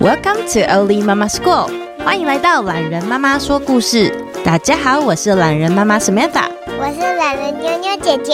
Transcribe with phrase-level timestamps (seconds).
[0.00, 1.68] Welcome to Oli Mama School，
[2.02, 4.10] 欢迎来到懒人妈妈说故事。
[4.42, 8.32] 大家好，我是懒人妈妈 Samantha，我是懒人妞妞姐姐。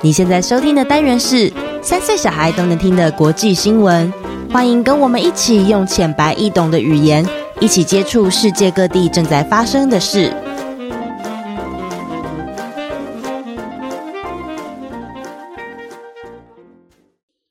[0.00, 1.48] 你现在收听的单元是
[1.80, 4.12] 三岁小孩都能听的国际新闻，
[4.52, 7.24] 欢迎跟我们一起用浅白易懂的语言，
[7.60, 10.34] 一起接触世界各地正在发生的事。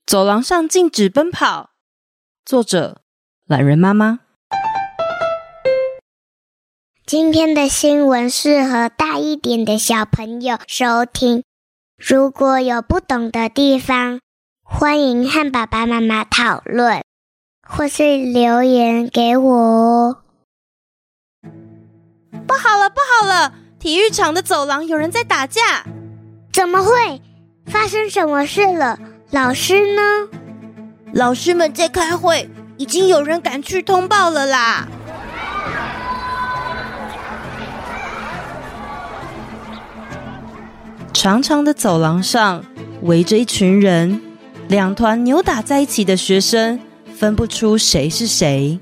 [0.05, 1.70] 走廊上禁止奔跑。
[2.43, 2.98] 作者。
[3.49, 4.20] 榄仁妈妈，
[7.03, 11.44] 今天的新闻适合大一点的小朋友收听。
[11.98, 14.20] 如果有不懂的地方，
[14.63, 17.04] 欢迎和爸爸妈妈讨论，
[17.67, 20.18] 或是留言给我哦。
[22.45, 23.55] 不好了，不好了！
[23.79, 25.88] 体育场的走廊有人在打架。
[26.54, 27.20] 怎么会？
[27.66, 28.99] 发生什么事了？
[29.31, 30.29] 老师呢？
[31.13, 32.48] 老师们在开会。
[32.80, 34.88] 已经有人赶去通报了啦！
[41.12, 42.63] 长长的走廊上
[43.02, 44.22] 围着一群人，
[44.70, 46.80] 两团扭打在一起的学生
[47.13, 48.80] 分不出谁是谁。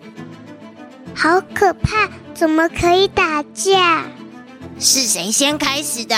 [1.15, 2.07] 好可怕！
[2.35, 4.03] 怎么可以打架？
[4.77, 6.15] 是谁先开始的？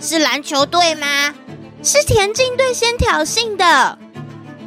[0.00, 1.34] 是篮球队吗？
[1.82, 3.98] 是田径队先挑衅的。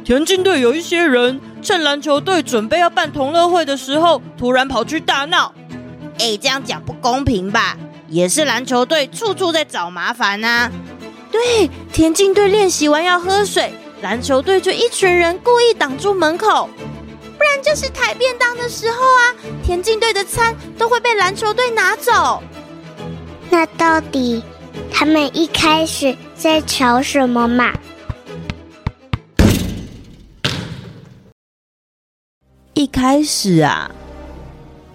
[0.04, 1.40] 田径队有一些人。
[1.62, 5.54] 趁篮球队准备要办同乐会的时候，突然跑去大闹。
[6.18, 7.76] 哎，这样讲不公平吧？
[8.08, 10.72] 也是篮球队处处在找麻烦呐、啊。
[11.30, 16.68] 对，田径队练习完要喝水，篮球队就一群人故意挡住门口。
[17.38, 22.42] 不然就是抬便当的时候啊，田径队的餐都会被篮球队拿走。
[23.48, 24.42] 那到底
[24.92, 27.72] 他们一开始在吵什么嘛？
[32.82, 33.88] 一开始啊，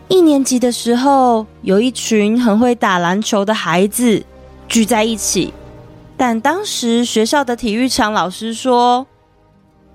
[0.09, 4.25] 一年级的时候，有一群很会打篮球的孩子
[4.67, 5.53] 聚在一起，
[6.17, 9.07] 但当时学校的体育场老师说，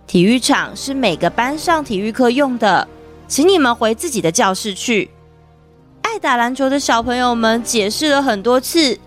[0.06, 2.88] 体育场是每个班上体育课用的，
[3.28, 5.10] 请你们回自己的教室去。
[6.00, 8.98] 爱打篮球的小朋友们解释了很多次，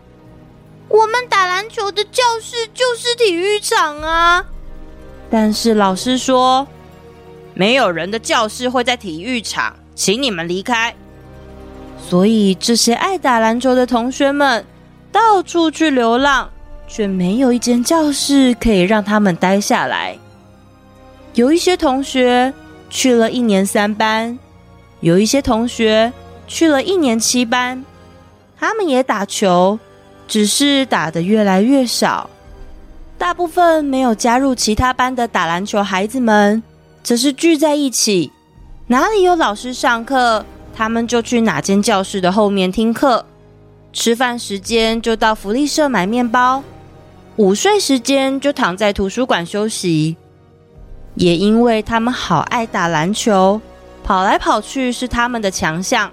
[0.89, 4.45] 我们打篮球的教室就是体育场啊，
[5.31, 6.67] 但是老师说。
[7.55, 10.93] 没有人的教室会在体育场，请你们离开。
[12.07, 14.63] 所以这些爱打篮球的同学们
[15.11, 16.49] 到处去流浪，
[16.87, 20.15] 却没有一间教室可以让他们待下来。
[21.33, 22.53] 有一些同学
[22.89, 24.37] 去了一年三班，
[24.99, 26.11] 有一些同学
[26.47, 27.83] 去了一年七班，
[28.59, 29.79] 他们也打球，
[30.27, 32.29] 只是打得越来越少。
[33.17, 36.61] 大部分没有加入其他班的打篮球孩子们。
[37.05, 38.31] 则是聚在一起，
[38.87, 40.43] 哪里有老师上课，
[40.75, 43.23] 他们就去哪间教室的后面听课。
[43.93, 46.63] 吃饭时间就到福利社买面包，
[47.35, 50.17] 午睡时间就躺在图书馆休息。
[51.13, 53.61] 也因为他们好爱打篮球，
[54.03, 56.11] 跑来跑去是他们的强项。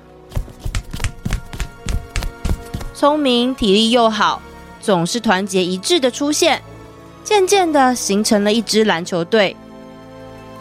[2.93, 4.43] 聪明、体力又好，
[4.83, 6.61] 总是团结一致的出现，
[7.25, 9.57] 渐渐的形成了一支篮球队。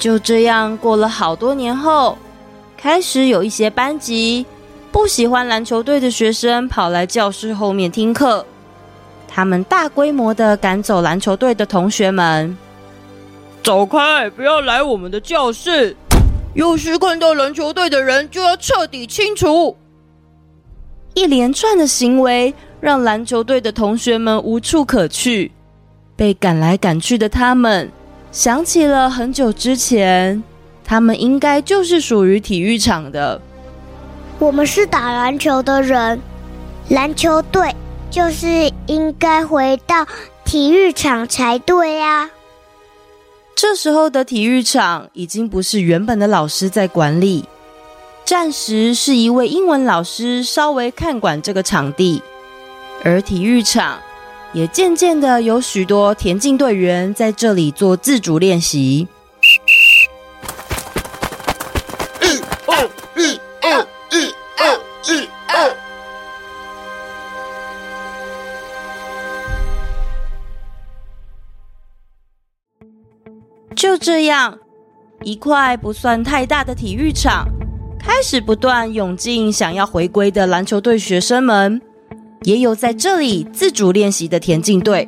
[0.01, 2.17] 就这样过了好多年后，
[2.75, 4.43] 开始有一些班级
[4.91, 8.43] 不喜欢篮球队的学生跑来教室后面听课，
[9.27, 12.57] 他们大规模的赶走篮球队的同学们，
[13.61, 15.95] 走开，不要来我们的教室！
[16.55, 19.77] 有时看到篮球队的人就要彻底清除。
[21.13, 25.51] 一连串的行为让篮球队的同学们无处可去，
[26.15, 27.87] 被赶来赶去的他们。
[28.31, 30.41] 想起了很久之前，
[30.85, 33.41] 他们应该就是属于体育场的。
[34.39, 36.21] 我们是打篮球的人，
[36.89, 37.75] 篮球队
[38.09, 40.07] 就是应该回到
[40.45, 42.29] 体育场才对呀。
[43.53, 47.43] 这时候的体育场已经不是原本的老师在管理，
[48.23, 52.23] 暂时是一位英文老师稍微看管这个场地，
[53.03, 53.99] 而体育场。
[54.53, 59.07] 也渐渐的有许多田径队员在这里做自主练习。
[62.21, 64.77] 一二一二一二
[65.07, 65.75] 一二。
[73.73, 74.59] 就这样，
[75.23, 77.47] 一块不算太大的体育场，
[77.97, 81.81] 开始不断涌进想要回归的篮球队学生们。
[82.43, 85.07] 也有在这里自主练习的田径队。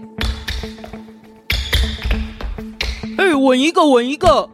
[3.17, 4.49] 哎，稳一个，稳一个，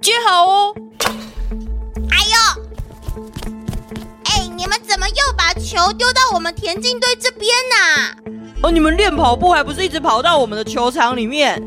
[0.00, 0.74] 接好哦！
[2.10, 2.62] 哎呦，
[4.24, 8.34] 哎，你们怎么又把球丢到我们田径队这边呢？
[8.62, 11.62] 哦，你们练跑步还不是一直跑到我们的球场里面？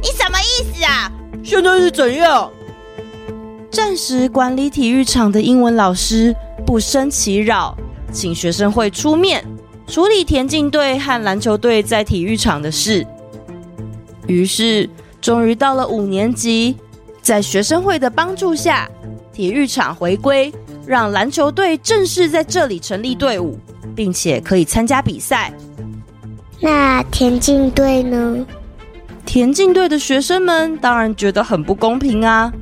[0.00, 1.12] 你什么意思啊？
[1.44, 2.50] 现在是怎样？
[3.70, 6.34] 暂时管理体育场的英文老师
[6.66, 7.76] 不生其扰。
[8.12, 9.44] 请学生会出面
[9.86, 13.06] 处理田径队和篮球队在体育场的事。
[14.26, 14.88] 于是，
[15.20, 16.76] 终于到了五年级，
[17.22, 18.88] 在学生会的帮助下，
[19.32, 20.52] 体育场回归，
[20.86, 23.58] 让篮球队正式在这里成立队伍，
[23.94, 25.52] 并且可以参加比赛。
[26.60, 28.46] 那田径队呢？
[29.24, 32.52] 田径队的学生们当然觉得很不公平啊。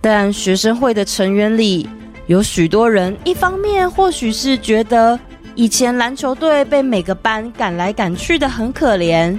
[0.00, 1.88] 但学生会的成员里
[2.26, 5.18] 有许多人，一方面或许是觉得
[5.54, 9.38] 以前篮球队被每个班赶来赶去的很可怜，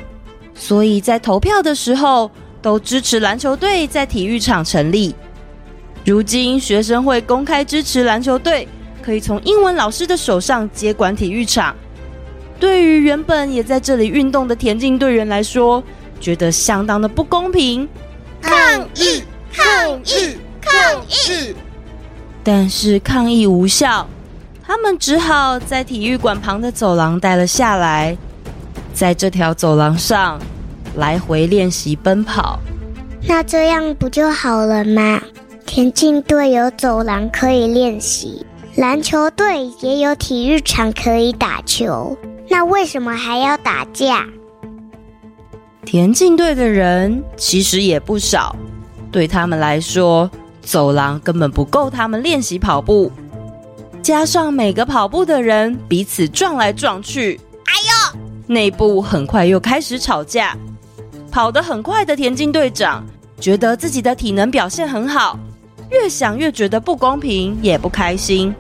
[0.54, 2.30] 所以在投票的时候
[2.62, 5.16] 都支持篮球队在体育场成立。
[6.06, 8.68] 如今学生会公开支持篮球队，
[9.02, 11.76] 可以从英文老师的手上接管体育场。
[12.60, 15.84] 对于原本也在这里运动的田径队员来说，
[16.20, 17.90] 觉得相当的不公平。
[18.40, 19.24] 抗议！
[19.52, 20.38] 抗议！
[20.62, 21.56] 抗议！
[22.48, 24.08] 但是抗议无效，
[24.64, 28.16] 他们只好在体育馆旁的走廊待了下来，
[28.94, 30.40] 在这条走廊上
[30.96, 32.60] 来回练习奔跑。
[33.28, 35.20] 那这样不就好了吗？
[35.66, 38.46] 田径队有走廊可以练习，
[38.76, 42.16] 篮球队也有体育场可以打球，
[42.48, 44.24] 那为什么还要打架？
[45.84, 48.56] 田径队的人其实也不少，
[49.12, 50.30] 对他们来说，
[50.66, 53.12] 走廊根本不够他们练习跑步，
[54.02, 57.74] 加上每个跑步的人彼此撞来撞去，哎
[58.14, 58.20] 呦！
[58.48, 60.58] 内部很快又开始吵架。
[61.32, 63.06] 跑得很快的田径队长
[63.40, 65.38] 觉得自己的体能表现很好，
[65.92, 68.54] 越想越觉得不公平，也不开心。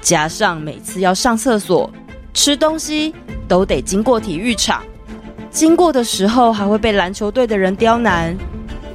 [0.00, 1.90] 加上每次要上厕所、
[2.34, 3.14] 吃东西
[3.48, 4.82] 都得经过体育场，
[5.50, 8.36] 经过的时候还会被篮球队的人刁难，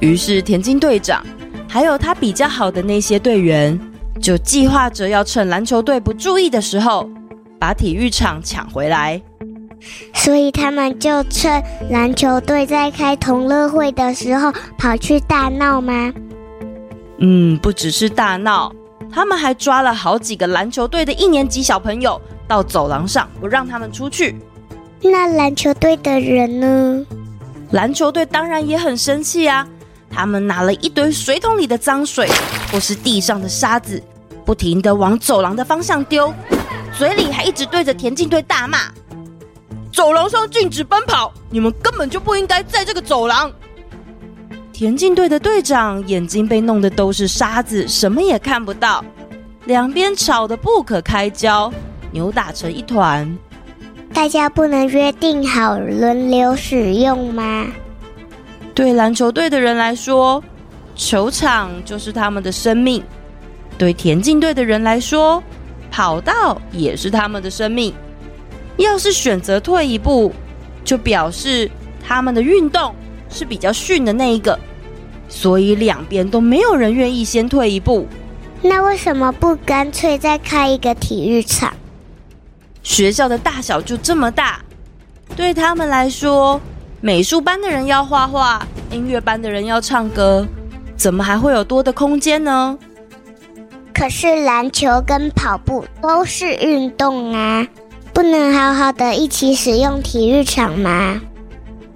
[0.00, 1.24] 于是田径队长。
[1.68, 3.78] 还有他比较好的那些队员，
[4.20, 7.08] 就计划着要趁篮球队不注意的时候，
[7.58, 9.20] 把体育场抢回来。
[10.14, 16.12] 所以他们就趁篮球队在开同乐会的时候，跑去大闹吗？
[17.18, 18.72] 嗯，不只是大闹，
[19.12, 24.34] 他们还抓了好几个篮球队的一年级小朋友到走廊上，不让他们出去。
[25.02, 27.06] 那篮球队的人呢？
[27.70, 29.66] 篮球队当然也很生气啊。
[30.10, 32.28] 他们拿了一堆水桶里的脏水，
[32.72, 34.02] 或是地上的沙子，
[34.44, 36.32] 不停的往走廊的方向丢，
[36.96, 38.78] 嘴里还一直对着田径队大骂
[39.92, 43.52] ：“走廊上禁止奔跑，你们根本就不应该在这个走廊。”
[44.72, 49.04] 田径队的队长眼睛被弄得都是沙子，什么也看不到，
[49.64, 51.72] 两边吵得不可开交，
[52.10, 53.36] 扭打成一团。
[54.12, 57.66] 大家不能约定好轮流使用吗？
[58.76, 60.44] 对篮球队的人来说，
[60.94, 63.00] 球场就是他们的生命；
[63.78, 65.42] 对田径队的人来说，
[65.90, 67.94] 跑道也是他们的生命。
[68.76, 70.30] 要是选择退一步，
[70.84, 71.70] 就表示
[72.06, 72.94] 他们的运动
[73.30, 74.58] 是比较逊的那一个，
[75.26, 78.06] 所以两边都没有人愿意先退一步。
[78.60, 81.72] 那为什么不干脆再开一个体育场？
[82.82, 84.60] 学校的大小就这么大，
[85.34, 86.60] 对他们来说。
[87.06, 90.44] 美术班的人要画画，音乐班的人要唱歌，
[90.96, 92.76] 怎么还会有多的空间呢？
[93.94, 97.64] 可是篮球跟跑步都是运动啊，
[98.12, 101.20] 不能好好的一起使用体育场吗？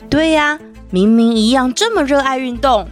[0.09, 0.57] 对呀，
[0.91, 2.87] 明明一样这么热爱运动，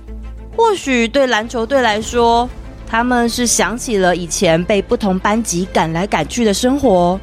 [0.56, 2.50] 或许对篮球队来说，
[2.84, 7.16] 他们是想起了以前被不同班级赶来赶去的生活；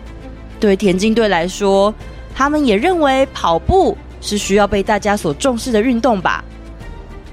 [0.57, 1.93] 对田径队来说，
[2.33, 3.97] 他们也认为跑步。
[4.25, 6.44] 是需要被大家所重视的运动吧？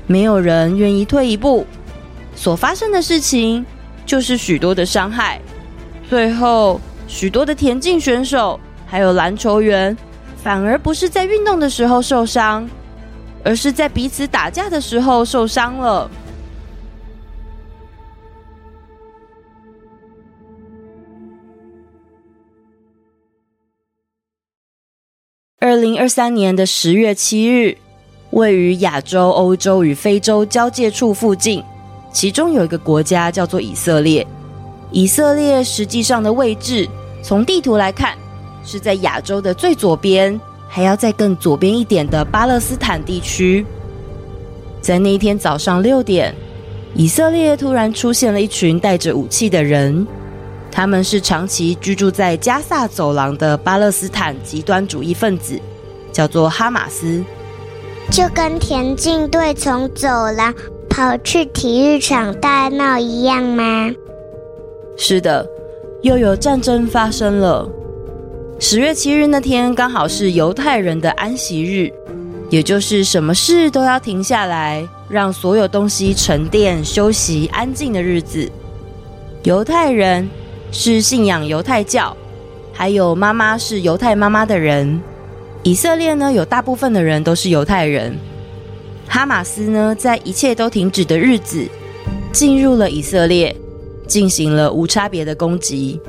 [0.07, 1.67] 没有人愿意退一步，
[2.37, 3.65] 所发生的事情
[4.05, 5.41] 就是许多的伤害。
[6.11, 9.97] 最后，许多的田径选手还有篮球员，
[10.43, 12.69] 反而不是在运动的时候受伤，
[13.43, 16.11] 而是在彼此打架的时候受伤了。
[25.73, 27.75] 二零二三年的十月七日，
[28.33, 31.65] 位于亚洲、欧洲与非洲交界处附近，
[32.13, 34.27] 其中有一个国家叫做以色列。
[34.91, 36.87] 以色列实际上的位置，
[37.23, 38.15] 从地图来看，
[38.63, 40.39] 是在亚洲的最左边，
[40.69, 43.65] 还要再更左边一点的巴勒斯坦地区。
[44.83, 46.35] 在那一天早上六点，
[46.95, 50.07] 以色列突然出现了一群带着武器的人，
[50.73, 55.61] 他们是长期居住在加萨走廊的巴勒斯坦极端主义分子，
[56.11, 57.23] 叫做哈马斯。
[58.11, 60.53] 就跟田径队从走廊
[60.89, 63.91] 跑去体育场大闹一样吗？
[64.97, 65.47] 是的，
[66.03, 67.69] 又有战争发生了。
[68.59, 71.93] 十月七日那天刚好是犹太人的安息日，
[72.49, 78.51] 也就是什么事都要停下来，让所有东西沉淀、休息、安静的日子。
[79.45, 80.29] 犹太人
[80.73, 82.17] 是信仰犹太教，
[82.73, 85.01] 还有妈妈是犹太妈妈的人。
[85.63, 88.19] 以色列呢，有大部分的人都是犹太人。
[89.07, 91.69] 哈马斯呢，在一切都停止的日子，
[92.33, 93.55] 进入了以色列，
[94.07, 96.01] 进行了无差别的攻击。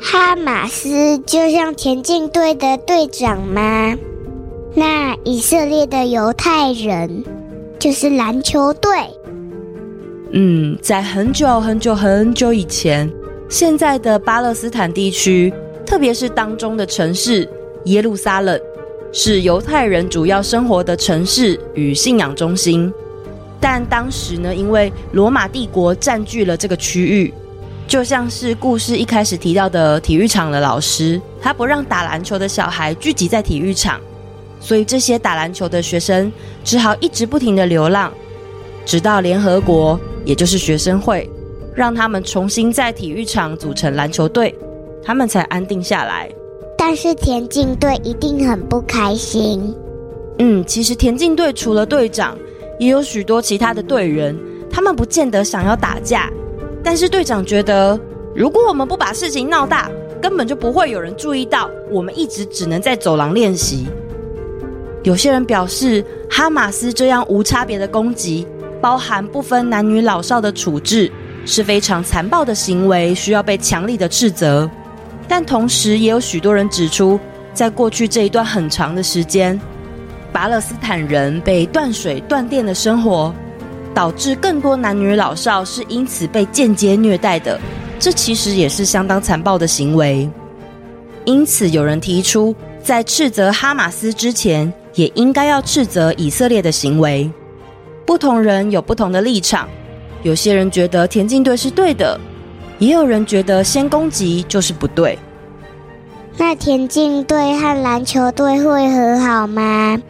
[0.00, 3.94] 哈马斯就像田径队的队长吗？
[4.74, 7.22] 那以色列的犹太人
[7.78, 8.90] 就是篮球队。
[10.32, 13.12] 嗯，在很久很久很久以前，
[13.52, 15.52] 现在的巴勒斯坦地区，
[15.84, 17.46] 特别是当中的城市
[17.84, 18.58] 耶路撒冷。
[19.12, 22.90] 是犹太人主要生活的城市与信仰中心，
[23.60, 27.34] 但当时呢，因为罗马帝国占据了这个区域，
[27.86, 34.00] 就像是故事一开始提到的体育场的老师，他不让打篮球的小孩聚集在体育场，
[34.60, 36.32] 所以这些打篮球的学生
[36.64, 38.10] 只好一直不停的流浪，
[38.86, 41.28] 直到联合国，也就是学生会，
[41.74, 44.54] 让他们重新在体育场组成篮球队，
[45.02, 46.30] 他们才安定下来。
[46.76, 49.74] 但是田径队一定很不开心。
[50.38, 52.36] 嗯，其实田径队除了队长，
[52.78, 54.36] 也有许多其他的队员，
[54.70, 56.30] 他们不见得想要打架。
[56.82, 57.98] 但是队长觉得，
[58.34, 59.88] 如果我们不把事情闹大，
[60.20, 63.86] 根本就不会有人注意到我们一直只能在走廊练习。
[65.04, 68.46] 有些人表示，哈马斯这样无差别的攻击，
[68.80, 71.10] 包含不分男女老少的处置，
[71.44, 74.70] 是非常残暴的行为，需要被强力的斥责。
[75.28, 77.18] 但同时，也有许多人指出，
[77.54, 79.58] 在过去这一段很长的时间，
[80.32, 83.34] 巴勒斯坦人被断水断电的生活，
[83.94, 87.58] 导致更多男女老少是因此被间接虐待的。
[87.98, 90.28] 这其实也是相当残暴的行为。
[91.24, 97.30] 因此，有人提出，在斥责哈马斯之前，也应该要斥责以色列的行为。
[98.04, 99.68] 不同人有不同的立场，
[100.22, 102.18] 有些人觉得田径队是对的。
[102.78, 105.16] 也有人觉得先攻击就是不对。
[106.36, 110.00] 那田径队和篮球队会和好吗？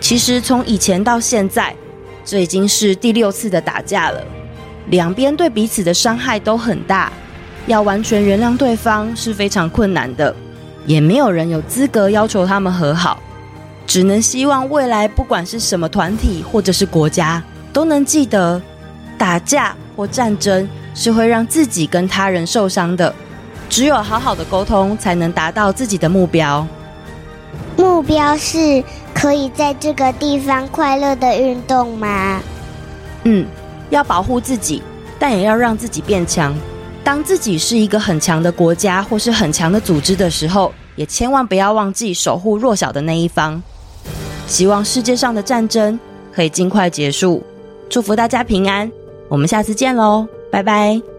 [0.00, 1.74] 其实从以前到现在，
[2.24, 4.24] 这已经是第六次的打架了。
[4.86, 7.12] 两边对彼此的伤害都很大，
[7.66, 10.34] 要完全原谅对方是非常困难的，
[10.86, 13.20] 也没有人有资格要求他们和好。
[13.86, 17.42] 只能希望未来不管是什么团体或者是国家，
[17.78, 18.60] 都能记得
[19.16, 20.68] 打架或战争。
[20.94, 23.14] 是会让自己跟他人受伤的，
[23.68, 26.66] 只有好好的沟通，才能达到自己的目标。
[27.76, 28.82] 目标是
[29.14, 32.40] 可以在这个地方快乐的运动吗？
[33.22, 33.46] 嗯，
[33.90, 34.82] 要保护自己，
[35.20, 36.52] 但也要让自己变强。
[37.04, 43.62] 当自己是一个很强的国家或是很强的组织的时候，也千万不要忘记守护弱小的那一方。
[44.48, 45.96] 希望世界上的战争
[46.32, 47.40] 可以尽快结束，
[47.88, 48.90] 祝福大家平安。
[49.28, 50.26] 我们下次见喽。
[50.50, 51.17] 拜拜。